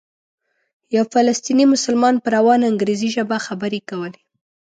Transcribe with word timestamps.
یو 0.95 1.03
فلسطینی 1.13 1.65
مسلمان 1.73 2.15
په 2.23 2.27
روانه 2.35 2.65
انګریزي 2.71 3.09
ژبه 3.15 3.37
خبرې 3.47 3.79
کولې. 3.89 4.21